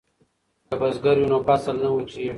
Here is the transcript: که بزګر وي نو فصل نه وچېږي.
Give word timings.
که 0.69 0.75
بزګر 0.79 1.15
وي 1.19 1.27
نو 1.31 1.37
فصل 1.47 1.75
نه 1.83 1.89
وچېږي. 1.91 2.29